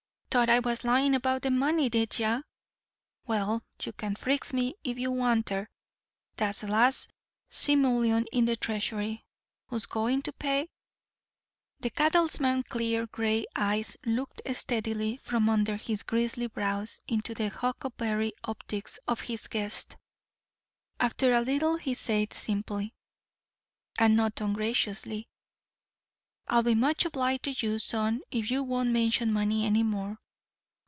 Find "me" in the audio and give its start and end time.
4.53-4.75